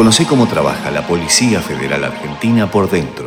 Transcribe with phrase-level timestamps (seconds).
[0.00, 3.26] Conoce cómo trabaja la Policía Federal Argentina por dentro.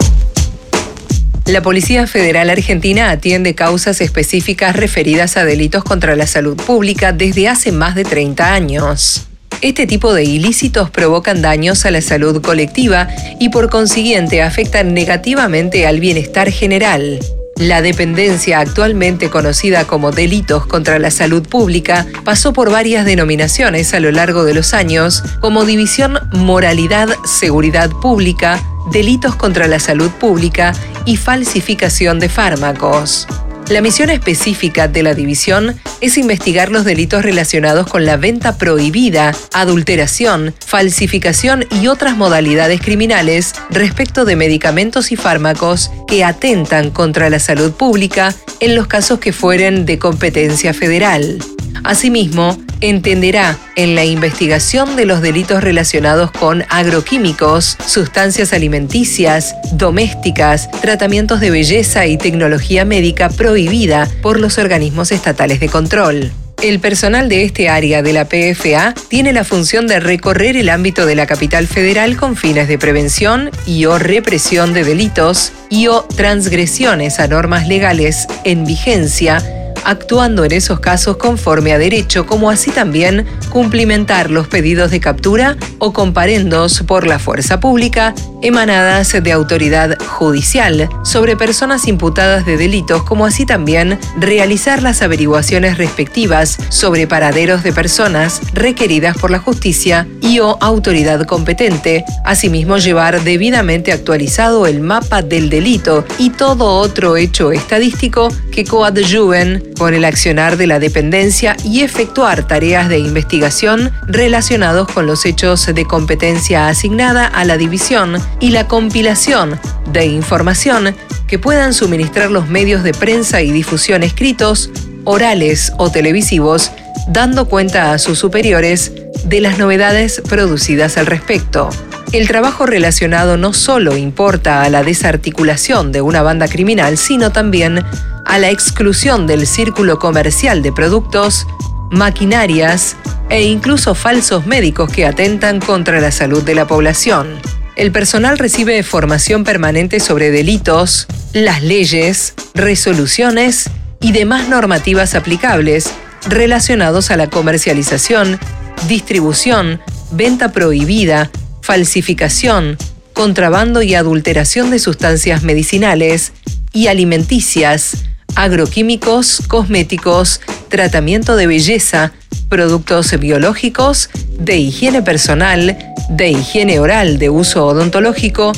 [1.46, 7.48] La Policía Federal Argentina atiende causas específicas referidas a delitos contra la salud pública desde
[7.48, 9.28] hace más de 30 años.
[9.62, 13.08] Este tipo de ilícitos provocan daños a la salud colectiva
[13.40, 17.20] y por consiguiente afectan negativamente al bienestar general.
[17.64, 24.02] La dependencia, actualmente conocida como delitos contra la salud pública, pasó por varias denominaciones a
[24.02, 30.74] lo largo de los años, como División Moralidad, Seguridad Pública, Delitos contra la Salud Pública
[31.06, 33.28] y Falsificación de Fármacos.
[33.70, 39.34] La misión específica de la división es investigar los delitos relacionados con la venta prohibida,
[39.54, 47.40] adulteración, falsificación y otras modalidades criminales respecto de medicamentos y fármacos que atentan contra la
[47.40, 51.40] salud pública en los casos que fueren de competencia federal.
[51.84, 61.40] Asimismo, entenderá en la investigación de los delitos relacionados con agroquímicos, sustancias alimenticias, domésticas, tratamientos
[61.40, 66.32] de belleza y tecnología médica prohibida por los organismos estatales de control.
[66.62, 71.06] El personal de este área de la PFA tiene la función de recorrer el ámbito
[71.06, 76.04] de la capital federal con fines de prevención y o represión de delitos y o
[76.04, 79.42] transgresiones a normas legales en vigencia
[79.86, 85.58] actuando en esos casos conforme a derecho, como así también cumplimentar los pedidos de captura
[85.80, 93.04] o comparendos por la fuerza pública emanadas de autoridad judicial sobre personas imputadas de delitos,
[93.04, 100.08] como así también realizar las averiguaciones respectivas sobre paraderos de personas requeridas por la justicia
[100.22, 107.16] y o autoridad competente, asimismo llevar debidamente actualizado el mapa del delito y todo otro
[107.16, 113.92] hecho estadístico que coadyuven con el accionar de la dependencia y efectuar tareas de investigación
[114.08, 119.60] relacionados con los hechos de competencia asignada a la división y la compilación
[119.92, 120.96] de información
[121.28, 124.70] que puedan suministrar los medios de prensa y difusión escritos,
[125.04, 126.72] orales o televisivos,
[127.10, 128.94] dando cuenta a sus superiores
[129.26, 131.70] de las novedades producidas al respecto.
[132.12, 137.84] El trabajo relacionado no solo importa a la desarticulación de una banda criminal, sino también
[138.26, 141.48] a la exclusión del círculo comercial de productos,
[141.90, 142.96] maquinarias
[143.30, 147.40] e incluso falsos médicos que atentan contra la salud de la población.
[147.76, 155.90] El personal recibe formación permanente sobre delitos, las leyes, resoluciones y demás normativas aplicables
[156.28, 158.40] relacionados a la comercialización,
[158.88, 159.82] distribución,
[160.12, 161.32] venta prohibida,
[161.74, 162.78] falsificación,
[163.14, 166.32] contrabando y adulteración de sustancias medicinales
[166.72, 170.40] y alimenticias, agroquímicos, cosméticos,
[170.70, 172.14] tratamiento de belleza,
[172.48, 175.76] productos biológicos, de higiene personal,
[176.10, 178.52] de higiene oral de uso odontológico,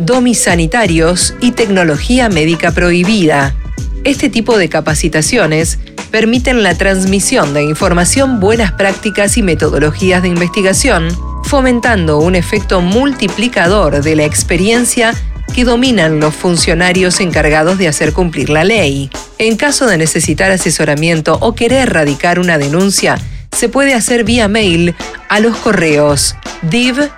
[0.00, 3.54] domisanitarios y tecnología médica prohibida.
[4.02, 5.78] Este tipo de capacitaciones
[6.10, 11.06] permiten la transmisión de información, buenas prácticas y metodologías de investigación,
[11.48, 15.14] fomentando un efecto multiplicador de la experiencia
[15.54, 19.10] que dominan los funcionarios encargados de hacer cumplir la ley.
[19.38, 23.18] En caso de necesitar asesoramiento o querer radicar una denuncia,
[23.50, 24.94] se puede hacer vía mail
[25.30, 26.36] a los correos
[26.70, 27.14] div-dcsp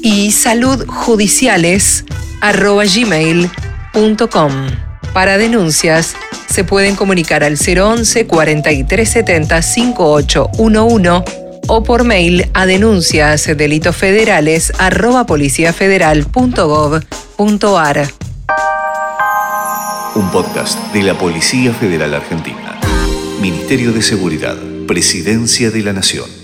[0.00, 2.04] y saludjudiciales
[2.40, 2.84] arroba.
[5.16, 6.14] Para denuncias,
[6.46, 11.24] se pueden comunicar al 011 4370 5811
[11.68, 13.48] o por mail a denuncias.
[20.16, 22.78] Un podcast de la Policía Federal Argentina.
[23.40, 24.58] Ministerio de Seguridad.
[24.86, 26.35] Presidencia de la Nación.